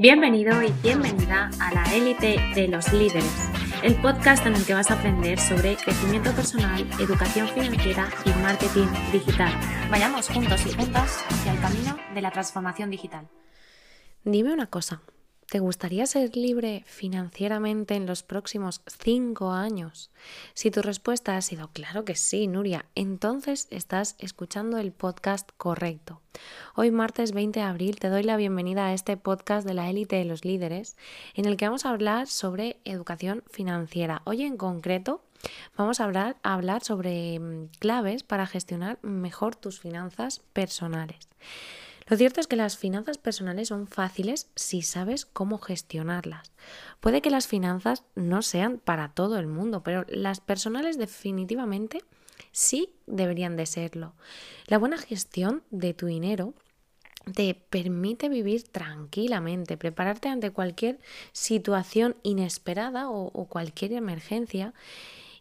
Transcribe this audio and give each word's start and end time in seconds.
Bienvenido 0.00 0.62
y 0.62 0.70
bienvenida 0.80 1.50
a 1.60 1.74
la 1.74 1.82
élite 1.92 2.36
de 2.54 2.68
los 2.68 2.92
líderes, 2.92 3.50
el 3.82 4.00
podcast 4.00 4.46
en 4.46 4.54
el 4.54 4.64
que 4.64 4.72
vas 4.72 4.92
a 4.92 4.94
aprender 4.94 5.40
sobre 5.40 5.74
crecimiento 5.74 6.30
personal, 6.30 6.86
educación 7.00 7.48
financiera 7.48 8.08
y 8.24 8.30
marketing 8.40 8.86
digital. 9.10 9.52
Vayamos 9.90 10.28
juntos 10.28 10.64
y 10.66 10.72
juntas 10.72 11.24
hacia 11.28 11.52
el 11.52 11.60
camino 11.60 11.96
de 12.14 12.22
la 12.22 12.30
transformación 12.30 12.90
digital. 12.90 13.26
Dime 14.22 14.52
una 14.52 14.68
cosa, 14.68 15.02
¿Te 15.50 15.60
gustaría 15.60 16.04
ser 16.04 16.36
libre 16.36 16.84
financieramente 16.86 17.94
en 17.94 18.04
los 18.04 18.22
próximos 18.22 18.82
cinco 19.02 19.50
años? 19.52 20.10
Si 20.52 20.70
tu 20.70 20.82
respuesta 20.82 21.38
ha 21.38 21.40
sido 21.40 21.68
claro 21.68 22.04
que 22.04 22.16
sí, 22.16 22.46
Nuria, 22.46 22.84
entonces 22.94 23.66
estás 23.70 24.14
escuchando 24.18 24.76
el 24.76 24.92
podcast 24.92 25.48
correcto. 25.56 26.20
Hoy 26.74 26.90
martes 26.90 27.32
20 27.32 27.60
de 27.60 27.64
abril 27.64 27.98
te 27.98 28.10
doy 28.10 28.24
la 28.24 28.36
bienvenida 28.36 28.88
a 28.88 28.92
este 28.92 29.16
podcast 29.16 29.66
de 29.66 29.72
la 29.72 29.88
élite 29.88 30.16
de 30.16 30.26
los 30.26 30.44
líderes 30.44 30.98
en 31.32 31.46
el 31.46 31.56
que 31.56 31.64
vamos 31.64 31.86
a 31.86 31.90
hablar 31.90 32.26
sobre 32.26 32.76
educación 32.84 33.42
financiera. 33.50 34.20
Hoy 34.26 34.42
en 34.42 34.58
concreto 34.58 35.22
vamos 35.78 36.00
a 36.00 36.04
hablar, 36.04 36.36
a 36.42 36.52
hablar 36.52 36.84
sobre 36.84 37.38
mm, 37.38 37.68
claves 37.78 38.22
para 38.22 38.46
gestionar 38.46 38.98
mejor 39.00 39.56
tus 39.56 39.80
finanzas 39.80 40.42
personales. 40.52 41.26
Lo 42.08 42.16
cierto 42.16 42.40
es 42.40 42.46
que 42.46 42.56
las 42.56 42.78
finanzas 42.78 43.18
personales 43.18 43.68
son 43.68 43.86
fáciles 43.86 44.48
si 44.54 44.82
sabes 44.82 45.26
cómo 45.26 45.58
gestionarlas. 45.58 46.52
Puede 47.00 47.20
que 47.20 47.30
las 47.30 47.46
finanzas 47.46 48.02
no 48.14 48.40
sean 48.42 48.78
para 48.78 49.10
todo 49.10 49.38
el 49.38 49.46
mundo, 49.46 49.82
pero 49.82 50.04
las 50.08 50.40
personales 50.40 50.96
definitivamente 50.96 52.02
sí 52.50 52.94
deberían 53.06 53.56
de 53.56 53.66
serlo. 53.66 54.14
La 54.66 54.78
buena 54.78 54.96
gestión 54.96 55.62
de 55.70 55.92
tu 55.92 56.06
dinero 56.06 56.54
te 57.34 57.54
permite 57.54 58.30
vivir 58.30 58.62
tranquilamente, 58.62 59.76
prepararte 59.76 60.30
ante 60.30 60.50
cualquier 60.50 60.98
situación 61.32 62.16
inesperada 62.22 63.10
o, 63.10 63.26
o 63.26 63.44
cualquier 63.48 63.92
emergencia 63.92 64.72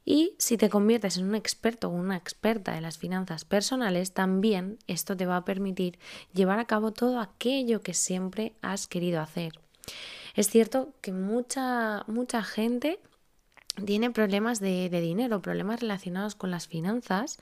y 0.10 0.36
si 0.38 0.56
te 0.56 0.70
conviertes 0.70 1.18
en 1.18 1.28
un 1.28 1.36
experto 1.36 1.90
o 1.90 1.92
una 1.92 2.16
experta 2.16 2.72
de 2.72 2.80
las 2.80 2.98
finanzas 2.98 3.44
personales, 3.44 4.14
también 4.14 4.80
esto 4.88 5.18
te 5.18 5.26
va 5.26 5.36
a 5.36 5.44
permitir 5.44 6.00
llevar 6.32 6.60
a 6.60 6.66
cabo 6.66 6.94
todo 6.94 7.20
aquello 7.20 7.82
que 7.82 7.94
siempre 7.94 8.54
has 8.62 8.88
querido 8.88 9.20
hacer. 9.20 9.60
Es 10.34 10.50
cierto 10.50 10.94
que 11.02 11.12
mucha, 11.12 12.06
mucha 12.08 12.42
gente 12.42 13.02
tiene 13.84 14.10
problemas 14.10 14.62
de, 14.62 14.90
de 14.90 15.02
dinero, 15.02 15.42
problemas 15.42 15.82
relacionados 15.82 16.36
con 16.36 16.52
las 16.52 16.70
finanzas 16.70 17.38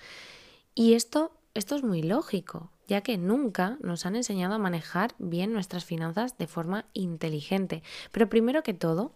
y 0.73 0.95
esto, 0.95 1.37
esto 1.53 1.75
es 1.75 1.83
muy 1.83 2.01
lógico, 2.01 2.71
ya 2.87 3.01
que 3.01 3.19
nunca 3.19 3.77
nos 3.81 4.07
han 4.07 4.15
enseñado 4.15 4.55
a 4.55 4.57
manejar 4.57 5.13
bien 5.19 5.53
nuestras 5.53 5.85
finanzas 5.85 6.35
de 6.39 6.47
forma 6.47 6.87
inteligente. 6.93 7.83
Pero 8.11 8.27
primero 8.27 8.63
que 8.63 8.73
todo, 8.73 9.13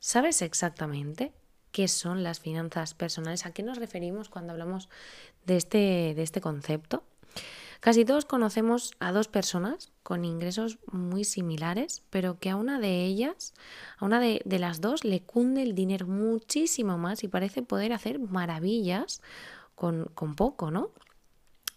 ¿sabes 0.00 0.42
exactamente 0.42 1.32
qué 1.72 1.88
son 1.88 2.22
las 2.22 2.40
finanzas 2.40 2.94
personales, 2.94 3.46
a 3.46 3.52
qué 3.52 3.62
nos 3.62 3.78
referimos 3.78 4.28
cuando 4.28 4.52
hablamos 4.52 4.88
de 5.46 5.56
este, 5.56 6.14
de 6.14 6.22
este 6.22 6.40
concepto. 6.40 7.02
Casi 7.80 8.04
todos 8.04 8.26
conocemos 8.26 8.92
a 9.00 9.10
dos 9.10 9.28
personas 9.28 9.90
con 10.02 10.26
ingresos 10.26 10.78
muy 10.92 11.24
similares, 11.24 12.02
pero 12.10 12.38
que 12.38 12.50
a 12.50 12.56
una 12.56 12.78
de 12.78 13.04
ellas, 13.06 13.54
a 13.98 14.04
una 14.04 14.20
de, 14.20 14.42
de, 14.44 14.58
las 14.58 14.82
dos, 14.82 15.02
le 15.04 15.22
cunde 15.22 15.62
el 15.62 15.74
dinero 15.74 16.06
muchísimo 16.06 16.98
más 16.98 17.24
y 17.24 17.28
parece 17.28 17.62
poder 17.62 17.94
hacer 17.94 18.18
maravillas 18.18 19.22
con, 19.74 20.10
con 20.14 20.34
poco, 20.34 20.70
¿no? 20.70 20.90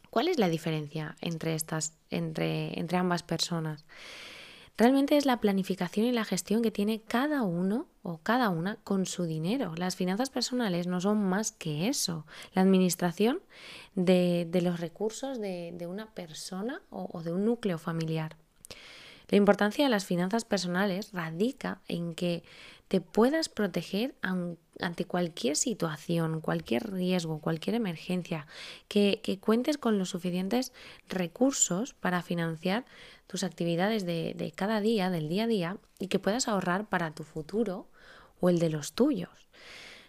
¿Cuál 0.09 0.27
es 0.27 0.37
la 0.37 0.49
diferencia 0.49 1.15
entre 1.21 1.55
estas, 1.55 1.93
entre, 2.09 2.77
entre 2.77 2.97
ambas 2.97 3.23
personas? 3.23 3.85
Realmente 4.75 5.17
es 5.17 5.27
la 5.27 5.39
planificación 5.39 6.07
y 6.07 6.11
la 6.11 6.25
gestión 6.25 6.63
que 6.63 6.71
tiene 6.71 7.01
cada 7.01 7.43
uno 7.43 7.87
o 8.01 8.17
cada 8.23 8.49
una 8.49 8.77
con 8.77 9.05
su 9.05 9.25
dinero. 9.25 9.75
Las 9.77 9.95
finanzas 9.95 10.31
personales 10.31 10.87
no 10.87 10.99
son 10.99 11.23
más 11.23 11.51
que 11.51 11.87
eso. 11.87 12.25
La 12.53 12.63
administración 12.63 13.41
de, 13.93 14.47
de 14.49 14.61
los 14.61 14.79
recursos 14.79 15.39
de, 15.39 15.73
de 15.77 15.85
una 15.85 16.07
persona 16.13 16.81
o, 16.89 17.07
o 17.13 17.21
de 17.21 17.31
un 17.31 17.45
núcleo 17.45 17.77
familiar. 17.77 18.35
La 19.33 19.37
importancia 19.37 19.83
de 19.83 19.89
las 19.89 20.05
finanzas 20.05 20.45
personales 20.45 21.11
radica 21.11 21.81
en 21.87 22.13
que 22.13 22.43
te 22.87 23.01
puedas 23.01 23.49
proteger 23.49 24.13
ante 24.21 25.05
cualquier 25.05 25.55
situación, 25.55 26.39
cualquier 26.39 26.93
riesgo, 26.93 27.39
cualquier 27.39 27.75
emergencia, 27.75 28.45
que, 28.87 29.39
cuentes 29.41 29.79
con 29.79 29.97
los 29.97 30.09
suficientes 30.09 30.71
recursos 31.09 31.95
para 31.95 32.21
financiar 32.21 32.85
tus 33.25 33.43
actividades 33.43 34.05
de, 34.05 34.35
de 34.37 34.51
cada 34.51 34.81
día, 34.81 35.09
del 35.09 35.29
día 35.29 35.45
a 35.45 35.47
día, 35.47 35.77
y 35.97 36.09
que 36.09 36.19
puedas 36.19 36.47
ahorrar 36.47 36.87
para 36.87 37.15
tu 37.15 37.23
futuro 37.23 37.87
o 38.39 38.51
el 38.51 38.59
de 38.59 38.69
los 38.69 38.93
tuyos. 38.93 39.49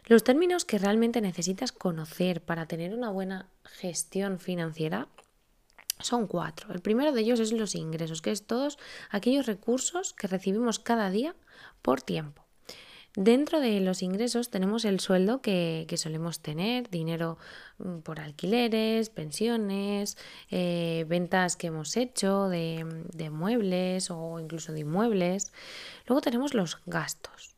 Los 0.04 0.22
términos 0.22 0.66
que 0.66 0.76
realmente 0.76 1.22
necesitas 1.22 1.72
conocer 1.72 2.42
para 2.42 2.66
tener 2.66 2.92
una 2.92 3.08
buena 3.08 3.48
gestión 3.64 4.38
financiera 4.38 5.08
son 6.00 6.26
cuatro. 6.26 6.72
El 6.72 6.80
primero 6.80 7.12
de 7.12 7.20
ellos 7.20 7.40
es 7.40 7.52
los 7.52 7.74
ingresos, 7.74 8.22
que 8.22 8.30
es 8.30 8.46
todos 8.46 8.78
aquellos 9.10 9.46
recursos 9.46 10.12
que 10.12 10.26
recibimos 10.26 10.78
cada 10.78 11.10
día 11.10 11.34
por 11.82 12.02
tiempo. 12.02 12.44
Dentro 13.16 13.60
de 13.60 13.78
los 13.78 14.02
ingresos 14.02 14.50
tenemos 14.50 14.84
el 14.84 14.98
sueldo 14.98 15.40
que, 15.40 15.84
que 15.88 15.96
solemos 15.96 16.40
tener, 16.40 16.90
dinero 16.90 17.38
mm, 17.78 17.98
por 17.98 18.18
alquileres, 18.18 19.08
pensiones, 19.08 20.18
eh, 20.50 21.04
ventas 21.08 21.54
que 21.54 21.68
hemos 21.68 21.96
hecho 21.96 22.48
de, 22.48 22.84
de 23.12 23.30
muebles 23.30 24.10
o 24.10 24.40
incluso 24.40 24.72
de 24.72 24.80
inmuebles. 24.80 25.52
Luego 26.08 26.22
tenemos 26.22 26.54
los 26.54 26.80
gastos. 26.86 27.54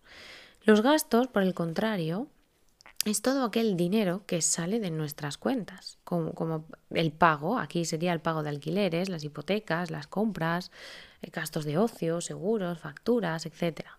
Los 0.63 0.83
gastos, 0.83 1.29
por 1.29 1.43
el 1.43 1.55
contrario, 1.55 2.29
es 3.11 3.23
todo 3.23 3.45
aquel 3.45 3.77
dinero 3.77 4.23
que 4.27 4.43
sale 4.43 4.81
de 4.81 4.91
nuestras 4.91 5.39
cuentas, 5.39 5.99
como, 6.05 6.33
como, 6.35 6.67
el 6.91 7.13
pago, 7.13 7.59
aquí 7.59 7.85
sería 7.85 8.13
el 8.13 8.21
pago 8.21 8.43
de 8.43 8.51
alquileres, 8.51 9.09
las 9.09 9.23
hipotecas, 9.23 9.91
las 9.91 10.07
compras, 10.09 10.73
eh, 11.23 11.31
gastos 11.33 11.65
de 11.65 11.79
ocio, 11.79 12.21
seguros, 12.21 12.79
facturas, 12.81 13.47
etcétera. 13.47 13.99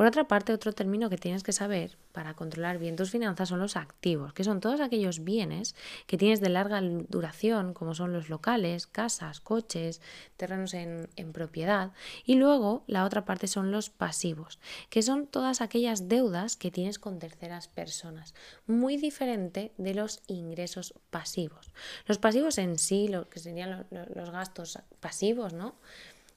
Por 0.00 0.06
otra 0.06 0.26
parte, 0.26 0.54
otro 0.54 0.72
término 0.72 1.10
que 1.10 1.18
tienes 1.18 1.42
que 1.42 1.52
saber 1.52 1.98
para 2.12 2.32
controlar 2.32 2.78
bien 2.78 2.96
tus 2.96 3.10
finanzas 3.10 3.50
son 3.50 3.60
los 3.60 3.76
activos, 3.76 4.32
que 4.32 4.44
son 4.44 4.60
todos 4.60 4.80
aquellos 4.80 5.24
bienes 5.24 5.74
que 6.06 6.16
tienes 6.16 6.40
de 6.40 6.48
larga 6.48 6.80
duración, 6.80 7.74
como 7.74 7.94
son 7.94 8.14
los 8.14 8.30
locales, 8.30 8.86
casas, 8.86 9.40
coches, 9.40 10.00
terrenos 10.38 10.72
en, 10.72 11.10
propiedad. 11.34 11.92
Y 12.24 12.36
luego 12.36 12.82
la 12.86 13.04
otra 13.04 13.26
parte 13.26 13.46
son 13.46 13.72
los 13.72 13.90
pasivos, 13.90 14.58
que 14.88 15.02
son 15.02 15.26
todas 15.26 15.60
aquellas 15.60 16.08
deudas 16.08 16.56
que 16.56 16.70
tienes 16.70 16.98
con 16.98 17.18
terceras 17.18 17.68
personas, 17.68 18.32
muy 18.66 18.96
diferente 18.96 19.74
de 19.76 19.92
los 19.92 20.22
ingresos 20.28 20.94
pasivos. 21.10 21.72
Los 22.06 22.16
pasivos 22.16 22.56
en 22.56 22.78
sí, 22.78 23.08
lo 23.08 23.28
que 23.28 23.38
serían 23.38 23.86
los 23.90 24.30
gastos 24.30 24.78
pasivos, 24.98 25.52
¿no? 25.52 25.74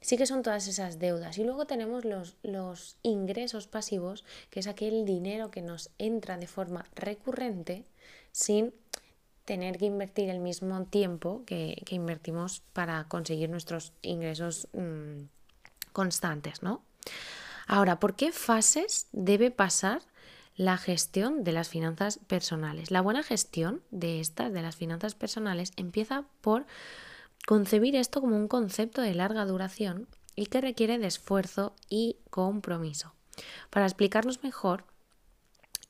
Sí 0.03 0.18
que 0.18 0.28
son 0.28 0.44
todas 0.44 0.68
esas 0.68 1.00
deudas. 1.00 1.38
Y 1.38 1.44
luego 1.44 1.66
tenemos 1.66 2.06
los, 2.06 2.36
los, 2.44 2.97
ingresos 3.02 3.68
pasivos, 3.68 4.24
que 4.50 4.59
es 4.59 4.68
aquel 4.68 5.06
dinero 5.06 5.50
que 5.50 5.62
nos 5.62 5.90
entra 5.97 6.38
de 6.38 6.47
forma 6.47 6.86
recurrente 6.94 7.86
sin 8.31 8.74
tener 9.46 9.78
que 9.78 9.86
invertir 9.86 10.30
el 10.30 10.40
mismo 10.40 10.86
tiempo 10.86 11.44
que, 11.46 11.81
que 11.86 11.96
invertimos 11.96 12.62
para 12.74 13.06
conseguir 13.06 13.50
nuestros 13.50 13.94
ingresos 14.02 14.68
mmm, 14.74 15.24
constantes, 15.94 16.62
¿no? 16.64 16.81
Ahora, 17.66 18.00
¿por 18.00 18.16
qué 18.16 18.31
fases 18.31 19.08
debe 19.14 19.52
pasar 19.52 20.02
la 20.56 20.78
gestión 20.78 21.44
de 21.44 21.53
las 21.53 21.70
finanzas 21.70 22.20
personales? 22.28 22.91
La 22.91 23.02
buena 23.02 23.24
gestión 23.24 23.81
de 23.90 24.20
estas, 24.20 24.52
de 24.52 24.62
las 24.62 24.75
finanzas 24.75 25.16
personales, 25.16 25.72
empieza 25.78 26.25
por 26.41 26.66
concebir 27.46 27.96
esto 27.96 28.22
como 28.22 28.36
un 28.36 28.48
concepto 28.48 29.02
de 29.02 29.14
larga 29.14 29.46
duración 29.46 30.08
y 30.36 30.48
que 30.48 30.62
requiere 30.62 30.98
de 30.98 31.08
esfuerzo 31.08 31.76
y 31.90 32.18
compromiso. 32.30 33.14
Para 33.70 33.85
explicarnos 33.85 34.44
mejor, 34.44 34.85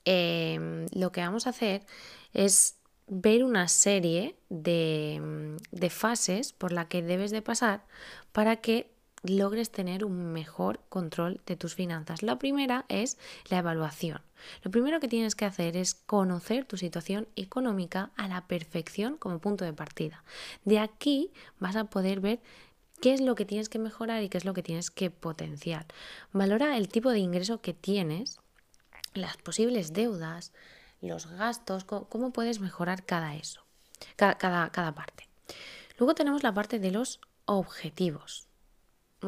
eh, 0.04 0.86
lo 0.92 1.12
que 1.12 1.20
vamos 1.20 1.46
a 1.46 1.50
hacer 1.50 1.84
es 2.32 2.76
ver 3.06 3.44
una 3.44 3.68
serie 3.68 4.36
de, 4.48 5.56
de 5.70 5.90
fases 5.90 6.52
por 6.52 6.72
la 6.72 6.88
que 6.88 7.02
debes 7.02 7.30
de 7.30 7.42
pasar 7.42 7.84
para 8.32 8.56
que 8.56 8.93
logres 9.24 9.70
tener 9.70 10.04
un 10.04 10.32
mejor 10.32 10.80
control 10.88 11.40
de 11.46 11.56
tus 11.56 11.74
finanzas. 11.74 12.22
La 12.22 12.38
primera 12.38 12.84
es 12.88 13.18
la 13.48 13.58
evaluación. 13.58 14.20
Lo 14.62 14.70
primero 14.70 15.00
que 15.00 15.08
tienes 15.08 15.34
que 15.34 15.46
hacer 15.46 15.76
es 15.76 15.94
conocer 15.94 16.64
tu 16.66 16.76
situación 16.76 17.26
económica 17.34 18.10
a 18.16 18.28
la 18.28 18.46
perfección 18.46 19.16
como 19.16 19.38
punto 19.38 19.64
de 19.64 19.72
partida. 19.72 20.22
De 20.64 20.78
aquí 20.78 21.32
vas 21.58 21.76
a 21.76 21.84
poder 21.84 22.20
ver 22.20 22.40
qué 23.00 23.14
es 23.14 23.20
lo 23.20 23.34
que 23.34 23.46
tienes 23.46 23.68
que 23.68 23.78
mejorar 23.78 24.22
y 24.22 24.28
qué 24.28 24.38
es 24.38 24.44
lo 24.44 24.54
que 24.54 24.62
tienes 24.62 24.90
que 24.90 25.10
potenciar. 25.10 25.86
Valora 26.32 26.76
el 26.76 26.88
tipo 26.88 27.10
de 27.10 27.18
ingreso 27.18 27.60
que 27.60 27.74
tienes, 27.74 28.40
las 29.14 29.36
posibles 29.38 29.92
deudas, 29.92 30.52
los 31.00 31.26
gastos, 31.26 31.84
cómo 31.84 32.32
puedes 32.32 32.60
mejorar 32.60 33.04
cada 33.04 33.34
eso, 33.36 33.64
cada, 34.16 34.36
cada, 34.36 34.70
cada 34.70 34.94
parte. 34.94 35.28
Luego 35.98 36.14
tenemos 36.14 36.42
la 36.42 36.52
parte 36.52 36.78
de 36.78 36.90
los 36.90 37.20
objetivos. 37.44 38.48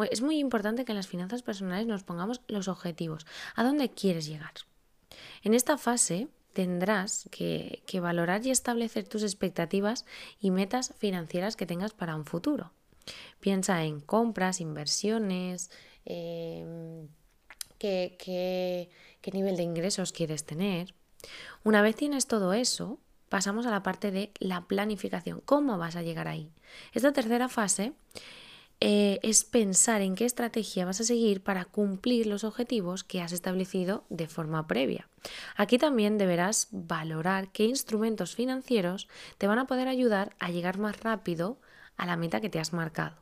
Es 0.04 0.22
muy 0.22 0.38
importante 0.38 0.84
que 0.84 0.92
en 0.92 0.96
las 0.96 1.08
finanzas 1.08 1.42
personales 1.42 1.86
nos 1.86 2.04
pongamos 2.04 2.40
los 2.48 2.68
objetivos. 2.68 3.26
¿A 3.54 3.64
dónde 3.64 3.90
quieres 3.90 4.26
llegar? 4.26 4.52
En 5.42 5.54
esta 5.54 5.78
fase 5.78 6.28
tendrás 6.52 7.28
que, 7.30 7.82
valorar 8.00 8.44
y 8.46 8.50
establecer 8.50 9.06
tus 9.06 9.22
expectativas 9.22 10.04
y 10.40 10.50
metas 10.50 10.94
financieras 10.98 11.56
que 11.56 11.66
tengas 11.66 11.92
para 11.92 12.16
un 12.16 12.24
futuro. 12.24 12.72
Piensa 13.40 13.84
en 13.84 14.00
compras, 14.00 14.60
inversiones, 14.60 15.70
em, 16.04 17.08
qué, 17.78 18.16
qué 18.18 19.30
nivel 19.32 19.56
de 19.56 19.62
ingresos 19.62 20.12
quieres 20.12 20.44
tener. 20.44 20.94
Una 21.62 21.82
vez 21.82 21.96
tienes 21.96 22.26
todo 22.26 22.52
eso, 22.52 22.98
pasamos 23.28 23.66
a 23.66 23.70
la 23.70 23.82
parte 23.82 24.10
de 24.10 24.32
la 24.38 24.66
planificación. 24.66 25.40
¿Cómo 25.44 25.78
vas 25.78 25.96
a 25.96 26.02
llegar 26.02 26.28
ahí? 26.28 26.50
Esta 26.92 27.12
tercera 27.12 27.48
fase 27.48 27.92
eh, 28.80 29.20
es 29.22 29.44
pensar 29.44 30.02
en 30.02 30.14
qué 30.14 30.26
estrategia 30.26 30.84
vas 30.84 31.00
a 31.00 31.04
seguir 31.04 31.42
para 31.42 31.64
cumplir 31.64 32.26
los 32.26 32.44
objetivos 32.44 33.04
que 33.04 33.22
has 33.22 33.32
establecido 33.32 34.04
de 34.10 34.28
forma 34.28 34.66
previa. 34.66 35.08
Aquí 35.56 35.78
también 35.78 36.18
deberás 36.18 36.68
valorar 36.70 37.48
qué 37.52 37.64
instrumentos 37.64 38.34
financieros 38.34 39.08
te 39.38 39.46
van 39.46 39.58
a 39.58 39.66
poder 39.66 39.88
ayudar 39.88 40.36
a 40.38 40.50
llegar 40.50 40.78
más 40.78 41.00
rápido 41.00 41.58
a 41.96 42.04
la 42.06 42.16
meta 42.16 42.40
que 42.40 42.50
te 42.50 42.60
has 42.60 42.72
marcado. 42.72 43.16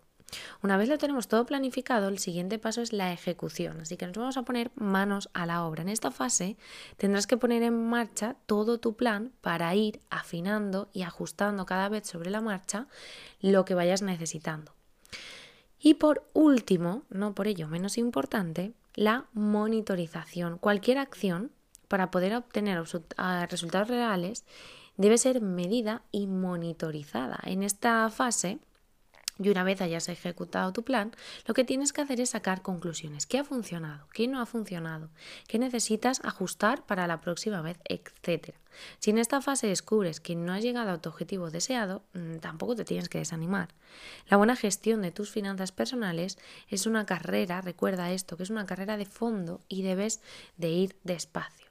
Una 0.62 0.76
vez 0.76 0.88
lo 0.88 0.98
tenemos 0.98 1.28
todo 1.28 1.46
planificado, 1.46 2.08
el 2.08 2.18
siguiente 2.18 2.58
paso 2.58 2.82
es 2.82 2.92
la 2.92 3.12
ejecución, 3.12 3.80
así 3.80 3.96
que 3.96 4.06
nos 4.06 4.16
vamos 4.16 4.36
a 4.36 4.42
poner 4.42 4.72
manos 4.74 5.30
a 5.32 5.46
la 5.46 5.64
obra. 5.64 5.82
En 5.82 5.88
esta 5.88 6.10
fase 6.10 6.56
tendrás 6.96 7.28
que 7.28 7.36
poner 7.36 7.62
en 7.62 7.88
marcha 7.88 8.34
todo 8.46 8.80
tu 8.80 8.96
plan 8.96 9.32
para 9.40 9.72
ir 9.76 10.00
afinando 10.10 10.88
y 10.92 11.02
ajustando 11.02 11.66
cada 11.66 11.88
vez 11.88 12.08
sobre 12.08 12.30
la 12.30 12.40
marcha 12.40 12.88
lo 13.40 13.64
que 13.64 13.74
vayas 13.74 14.02
necesitando. 14.02 14.72
Y 15.84 15.94
por 15.94 16.26
último, 16.32 17.02
no 17.10 17.34
por 17.34 17.46
ello 17.46 17.68
menos 17.68 17.98
importante, 17.98 18.72
la 18.94 19.26
monitorización. 19.34 20.56
Cualquier 20.56 20.96
acción 20.96 21.50
para 21.88 22.10
poder 22.10 22.34
obtener 22.34 22.78
resultados 22.80 23.88
reales 23.88 24.46
debe 24.96 25.18
ser 25.18 25.42
medida 25.42 26.00
y 26.10 26.26
monitorizada. 26.26 27.38
En 27.42 27.62
esta 27.62 28.08
fase 28.08 28.60
y 29.38 29.48
una 29.48 29.64
vez 29.64 29.80
hayas 29.80 30.08
ejecutado 30.08 30.72
tu 30.72 30.84
plan, 30.84 31.12
lo 31.46 31.54
que 31.54 31.64
tienes 31.64 31.92
que 31.92 32.00
hacer 32.00 32.20
es 32.20 32.30
sacar 32.30 32.62
conclusiones. 32.62 33.26
¿Qué 33.26 33.38
ha 33.38 33.44
funcionado? 33.44 34.06
¿Qué 34.12 34.28
no 34.28 34.40
ha 34.40 34.46
funcionado? 34.46 35.10
¿Qué 35.48 35.58
necesitas 35.58 36.20
ajustar 36.24 36.86
para 36.86 37.06
la 37.06 37.20
próxima 37.20 37.60
vez? 37.60 37.78
Etcétera. 37.84 38.58
Si 38.98 39.10
en 39.10 39.18
esta 39.18 39.40
fase 39.40 39.66
descubres 39.66 40.20
que 40.20 40.34
no 40.34 40.52
has 40.52 40.62
llegado 40.62 40.90
a 40.90 41.00
tu 41.00 41.08
objetivo 41.08 41.50
deseado, 41.50 42.02
mm, 42.12 42.38
tampoco 42.38 42.74
te 42.74 42.84
tienes 42.84 43.08
que 43.08 43.18
desanimar. 43.18 43.68
La 44.28 44.36
buena 44.36 44.56
gestión 44.56 45.02
de 45.02 45.12
tus 45.12 45.30
finanzas 45.30 45.72
personales 45.72 46.38
es 46.68 46.86
una 46.86 47.06
carrera, 47.06 47.60
recuerda 47.60 48.12
esto, 48.12 48.36
que 48.36 48.42
es 48.42 48.50
una 48.50 48.66
carrera 48.66 48.96
de 48.96 49.06
fondo 49.06 49.60
y 49.68 49.82
debes 49.82 50.20
de 50.56 50.70
ir 50.70 50.96
despacio. 51.04 51.66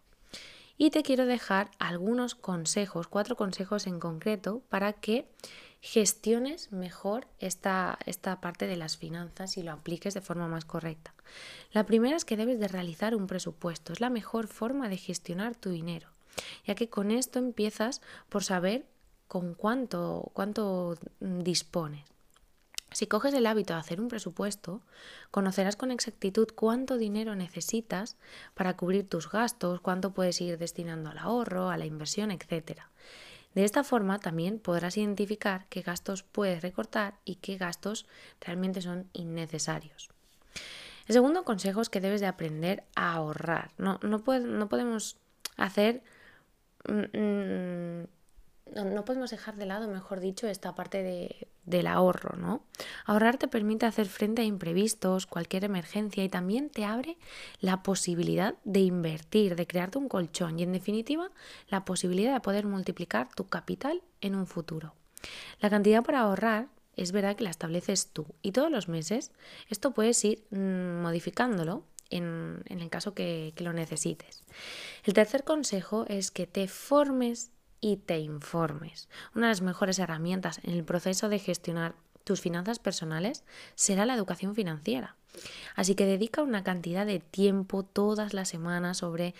Y 0.77 0.89
te 0.89 1.03
quiero 1.03 1.25
dejar 1.25 1.69
algunos 1.77 2.35
consejos, 2.35 3.07
cuatro 3.07 3.35
consejos 3.35 3.85
en 3.85 3.99
concreto, 3.99 4.63
para 4.69 4.93
que 4.93 5.27
gestiones 5.83 6.71
mejor 6.71 7.27
esta, 7.39 7.99
esta 8.05 8.39
parte 8.39 8.67
de 8.67 8.77
las 8.77 8.95
finanzas 8.95 9.57
y 9.57 9.63
lo 9.63 9.73
apliques 9.73 10.13
de 10.13 10.21
forma 10.21 10.47
más 10.47 10.63
correcta. 10.63 11.13
La 11.73 11.85
primera 11.85 12.15
es 12.15 12.23
que 12.23 12.37
debes 12.37 12.57
de 12.57 12.69
realizar 12.69 13.13
un 13.15 13.27
presupuesto. 13.27 13.91
Es 13.91 13.99
la 13.99 14.09
mejor 14.09 14.47
forma 14.47 14.87
de 14.87 14.95
gestionar 14.95 15.55
tu 15.55 15.71
dinero, 15.71 16.07
ya 16.65 16.73
que 16.73 16.87
con 16.87 17.11
esto 17.11 17.37
empiezas 17.37 18.01
por 18.29 18.45
saber 18.45 18.85
con 19.27 19.55
cuánto, 19.55 20.31
cuánto 20.33 20.97
dispones. 21.19 22.05
Si 22.93 23.05
coges 23.05 23.33
el 23.33 23.45
hábito 23.45 23.73
de 23.73 23.79
hacer 23.81 23.99
un 23.99 24.07
presupuesto, 24.07 24.83
conocerás 25.31 25.75
con 25.75 25.91
exactitud 25.91 26.47
cuánto 26.55 26.95
dinero 26.97 27.35
necesitas 27.35 28.15
para 28.53 28.77
cubrir 28.77 29.09
tus 29.09 29.29
gastos, 29.29 29.81
cuánto 29.81 30.13
puedes 30.13 30.39
ir 30.39 30.57
destinando 30.57 31.09
al 31.09 31.17
ahorro, 31.17 31.69
a 31.69 31.77
la 31.77 31.85
inversión, 31.85 32.31
etc. 32.31 32.83
De 33.53 33.63
esta 33.63 33.83
forma 33.83 34.19
también 34.19 34.59
podrás 34.59 34.97
identificar 34.97 35.67
qué 35.69 35.81
gastos 35.81 36.23
puedes 36.23 36.61
recortar 36.61 37.15
y 37.23 37.35
qué 37.35 37.57
gastos 37.57 38.05
realmente 38.41 38.81
son 38.81 39.09
innecesarios. 39.13 40.09
El 41.07 41.13
segundo 41.13 41.43
consejo 41.43 41.81
es 41.81 41.89
que 41.89 42.01
debes 42.01 42.21
de 42.21 42.27
aprender 42.27 42.83
a 42.95 43.13
ahorrar. 43.13 43.71
No, 43.77 43.99
no, 44.03 44.23
podemos 44.23 45.17
hacer 45.57 46.01
mm, 46.87 47.17
mm, 47.17 48.07
no, 48.71 49.05
podemos 49.05 49.31
dejar 49.31 49.55
de 49.55 49.65
lado, 49.65 49.87
mejor 49.87 50.19
dicho, 50.19 50.47
esta 50.47 50.73
parte 50.73 51.03
de, 51.03 51.47
del 51.65 51.87
ahorro, 51.87 52.37
¿no? 52.37 52.63
Ahorrar 53.05 53.37
te 53.37 53.47
permite 53.47 53.85
hacer 53.85 54.07
frente 54.07 54.41
a 54.41 54.45
imprevistos, 54.45 55.25
cualquier 55.25 55.63
emergencia 55.65 56.23
y 56.23 56.29
también 56.29 56.69
te 56.69 56.85
abre 56.85 57.17
la 57.59 57.83
posibilidad 57.83 58.55
de 58.63 58.79
invertir, 58.81 59.55
de 59.55 59.67
crearte 59.67 59.97
un 59.97 60.09
colchón 60.09 60.59
y 60.59 60.63
en 60.63 60.73
definitiva 60.73 61.29
la 61.67 61.85
posibilidad 61.85 62.33
de 62.33 62.39
poder 62.39 62.65
multiplicar 62.65 63.29
tu 63.35 63.47
capital 63.47 64.01
en 64.21 64.35
un 64.35 64.47
futuro. 64.47 64.95
La 65.59 65.69
cantidad 65.69 66.03
para 66.03 66.21
ahorrar 66.21 66.67
es 66.95 67.11
verdad 67.11 67.35
que 67.35 67.43
la 67.43 67.49
estableces 67.49 68.07
tú 68.07 68.25
y 68.41 68.51
todos 68.51 68.71
los 68.71 68.87
meses 68.87 69.31
esto 69.69 69.91
puedes 69.91 70.23
ir 70.25 70.45
mm, 70.51 71.01
modificándolo 71.01 71.85
en, 72.09 72.63
el 72.67 72.89
caso 72.89 73.15
que, 73.15 73.53
que 73.55 73.63
lo 73.63 73.73
necesites. 73.73 74.43
El 75.03 75.13
tercer 75.13 75.43
consejo 75.43 76.05
es 76.07 76.29
que 76.29 76.45
te 76.45 76.67
formes 76.67 77.51
y 77.83 77.97
te 77.97 78.17
informes. 78.19 79.09
Una 79.35 79.47
de 79.47 79.51
las 79.51 79.61
mejores 79.61 79.99
herramientas 79.99 80.61
en 80.63 80.71
el 80.71 80.85
proceso 80.85 81.27
de 81.27 81.37
gestionar 81.37 81.95
tus 82.23 82.39
finanzas 82.39 82.79
personales 82.79 83.43
será 83.75 84.05
la 84.05 84.13
educación 84.13 84.55
financiera. 84.55 85.17
Así 85.75 85.93
que 85.93 86.05
dedica 86.05 86.43
una 86.43 86.63
cantidad 86.63 87.05
de 87.05 87.19
tiempo 87.19 87.83
todas 87.83 88.33
las 88.33 88.47
semanas 88.47 88.99
sobre, 88.99 89.35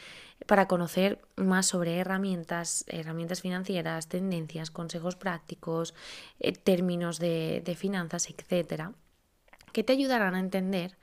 para 0.45 0.67
conocer 0.67 1.21
más 1.37 1.67
sobre 1.67 1.97
herramientas, 1.99 2.83
herramientas 2.87 3.39
financieras, 3.39 4.09
tendencias, 4.09 4.71
consejos 4.71 5.15
prácticos, 5.15 5.93
eh, 6.41 6.51
términos 6.51 7.19
de, 7.19 7.61
de 7.63 7.75
finanzas, 7.75 8.27
etcétera, 8.29 8.91
que 9.71 9.85
te 9.85 9.93
ayudarán 9.93 10.35
a 10.35 10.41
entender 10.41 10.97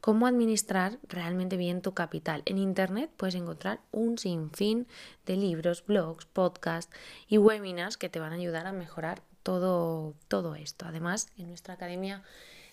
cómo 0.00 0.26
administrar 0.26 0.98
realmente 1.08 1.56
bien 1.56 1.82
tu 1.82 1.94
capital. 1.94 2.42
En 2.46 2.58
Internet 2.58 3.10
puedes 3.16 3.34
encontrar 3.34 3.80
un 3.92 4.18
sinfín 4.18 4.86
de 5.26 5.36
libros, 5.36 5.84
blogs, 5.84 6.26
podcasts 6.26 6.94
y 7.28 7.38
webinars 7.38 7.96
que 7.96 8.08
te 8.08 8.20
van 8.20 8.32
a 8.32 8.36
ayudar 8.36 8.66
a 8.66 8.72
mejorar 8.72 9.22
todo, 9.42 10.14
todo 10.28 10.54
esto. 10.54 10.86
Además, 10.86 11.28
en 11.38 11.48
nuestra 11.48 11.74
academia 11.74 12.22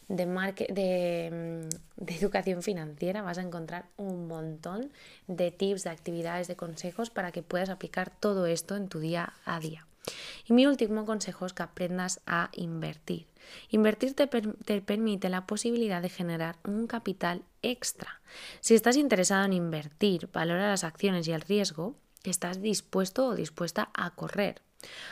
de, 0.08 0.26
mm, 0.26 2.04
de, 2.06 2.16
educación 2.16 2.64
financiera 2.64 3.22
vas 3.22 3.38
a 3.38 3.42
encontrar 3.42 3.86
un 3.98 4.28
montón 4.28 4.92
de 5.28 5.52
tips, 5.52 5.84
de 5.84 5.90
actividades, 5.90 6.48
de 6.48 6.56
consejos 6.56 7.10
para 7.10 7.32
que 7.32 7.44
puedas 7.44 7.70
aplicar 7.70 8.12
todo 8.20 8.46
esto 8.46 8.76
en 8.76 8.88
tu 8.88 9.00
día 9.00 9.34
a 9.44 9.60
día. 9.60 9.87
Y 10.46 10.54
mi 10.54 10.66
último 10.66 11.06
consejo 11.06 11.46
es 11.46 11.54
que 11.54 11.64
aprendas 11.64 12.22
a 12.26 12.50
invertir. 12.54 13.28
Invertir 13.70 14.14
te, 14.14 14.28
permite 14.28 15.30
la 15.30 15.46
posibilidad 15.46 16.02
de 16.02 16.10
generar 16.10 16.58
un 16.66 16.88
capital 16.88 17.44
extra. 17.62 18.22
Si 18.60 18.76
estás 18.76 18.98
interesado 18.98 19.46
en 19.46 19.54
invertir, 19.54 20.30
valora 20.32 20.70
las 20.70 20.84
acciones 20.84 21.28
y 21.28 21.32
el 21.32 21.42
riesgo 21.42 21.96
estás 22.24 22.62
dispuesto 22.62 23.28
o 23.28 23.36
dispuesta 23.36 23.90
a 23.94 24.12
correr. 24.12 24.62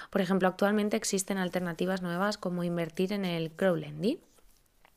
Por 0.09 0.21
ejemplo, 0.21 0.47
actualmente 0.47 0.97
existen 0.97 1.37
alternativas 1.37 2.01
nuevas 2.01 2.37
como 2.37 2.63
invertir 2.63 3.13
en 3.13 3.25
el 3.25 3.51
crowdlending. 3.51 4.19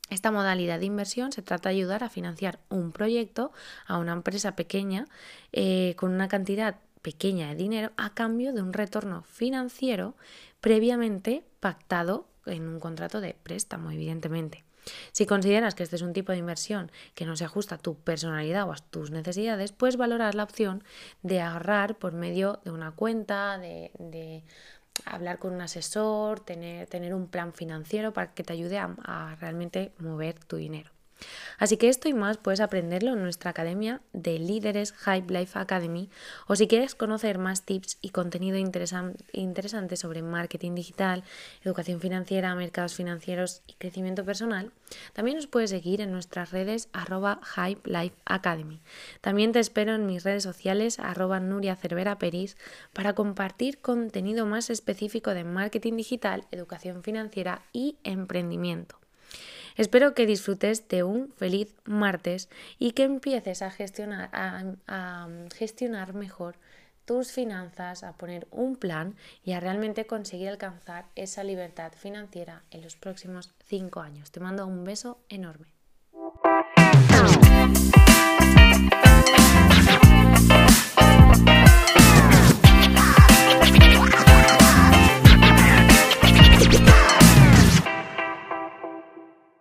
Esta 0.09 0.31
modalidad 0.31 0.79
de 0.79 0.85
inversión 0.85 1.31
se 1.31 1.43
trata 1.43 1.69
de 1.69 1.75
ayudar 1.75 2.03
a 2.03 2.09
financiar 2.09 2.59
un 2.69 2.91
proyecto 2.91 3.51
a 3.85 3.99
una 3.99 4.13
empresa 4.13 4.55
pequeña 4.55 5.05
eh, 5.51 5.93
con 5.97 6.11
una 6.11 6.27
cantidad 6.27 6.77
pequeña 7.01 7.49
de 7.49 7.55
dinero 7.55 7.91
a 7.97 8.13
cambio 8.13 8.53
de 8.53 8.61
un 8.61 8.73
retorno 8.73 9.23
financiero 9.23 10.15
previamente 10.61 11.43
pactado 11.59 12.27
en 12.45 12.67
un 12.67 12.79
contrato 12.79 13.21
de 13.21 13.35
préstamo, 13.35 13.91
evidentemente. 13.91 14.63
Si 15.11 15.25
consideras 15.25 15.75
que 15.75 15.83
este 15.83 15.97
es 15.97 16.01
un 16.01 16.13
tipo 16.13 16.31
de 16.31 16.39
inversión 16.39 16.91
que 17.13 17.25
no 17.25 17.35
se 17.35 17.45
ajusta 17.45 17.75
a 17.75 17.77
tu 17.77 17.95
personalidad 17.95 18.67
o 18.67 18.73
a 18.73 18.77
tus 18.77 19.11
necesidades, 19.11 19.71
puedes 19.71 19.97
valorar 19.97 20.35
la 20.35 20.43
opción 20.43 20.83
de 21.21 21.41
ahorrar 21.41 21.97
por 21.97 22.13
medio 22.13 22.59
de 22.63 22.71
una 22.71 22.91
cuenta, 22.91 23.57
de, 23.57 24.43
hablar 25.05 25.37
con 25.37 25.53
un 25.53 25.61
asesor, 25.61 26.39
tener, 26.39 26.87
tener, 26.87 27.13
un 27.13 27.27
plan 27.27 27.53
financiero 27.53 28.13
para 28.13 28.33
que 28.33 28.43
te 28.43 28.53
ayude 28.53 28.77
a 28.79 29.37
realmente 29.39 29.93
mover 29.99 30.39
tu 30.39 30.57
dinero. 30.57 30.91
Así 31.57 31.77
que 31.77 31.89
esto 31.89 32.07
y 32.07 32.13
más 32.13 32.37
puedes 32.37 32.61
aprenderlo 32.61 33.13
en 33.13 33.21
nuestra 33.21 33.51
academia 33.51 34.01
de 34.13 34.39
líderes 34.39 34.93
Hype 34.93 35.33
Life 35.33 35.57
Academy 35.59 36.09
o 36.47 36.55
si 36.55 36.67
quieres 36.67 36.95
conocer 36.95 37.37
más 37.37 37.63
tips 37.63 37.97
y 38.01 38.09
contenido 38.09 38.57
interesante 38.57 39.97
sobre 39.97 40.21
marketing 40.21 40.75
digital, 40.75 41.23
educación 41.63 41.99
financiera, 41.99 42.55
mercados 42.55 42.93
financieros 42.93 43.61
y 43.67 43.73
crecimiento 43.73 44.23
personal, 44.23 44.71
también 45.13 45.37
nos 45.37 45.47
puedes 45.47 45.69
seguir 45.69 46.01
en 46.01 46.11
nuestras 46.11 46.51
redes 46.51 46.89
arroba 46.93 47.41
Hype 47.55 47.89
Life 47.89 48.15
Academy. 48.25 48.81
También 49.21 49.51
te 49.51 49.59
espero 49.59 49.95
en 49.95 50.05
mis 50.05 50.23
redes 50.23 50.43
sociales 50.43 50.99
arroba 50.99 51.39
Nuria 51.39 51.75
Cervera 51.75 52.17
Peris 52.17 52.57
para 52.93 53.13
compartir 53.13 53.79
contenido 53.79 54.45
más 54.45 54.69
específico 54.69 55.33
de 55.33 55.43
marketing 55.43 55.97
digital, 55.97 56.45
educación 56.51 57.03
financiera 57.03 57.61
y 57.73 57.97
emprendimiento. 58.03 58.97
Espero 59.79 60.13
que 60.13 60.25
disfrutes 60.25 60.89
de 60.89 61.03
un 61.03 61.31
feliz 61.37 61.73
martes 61.85 62.49
y 62.79 62.91
que 62.91 63.03
empieces 63.03 63.61
a 63.61 63.71
gestionar, 63.71 64.29
a, 64.33 65.29
gestionar 65.55 66.13
mejor 66.13 66.57
tus 67.05 67.31
finanzas, 67.31 68.03
a 68.03 68.11
poner 68.11 68.45
un 68.51 68.75
plan 68.75 69.15
y 69.41 69.53
a 69.53 69.61
realmente 69.61 70.05
conseguir 70.05 70.49
alcanzar 70.49 71.05
esa 71.15 71.45
libertad 71.45 71.93
financiera 71.93 72.63
en 72.71 72.81
los 72.81 72.97
próximos 72.97 73.53
cinco 73.63 74.01
años. 74.01 74.31
Te 74.31 74.41
mando 74.41 74.67
un 74.67 74.83
beso 74.83 75.21
enorme. 75.29 75.67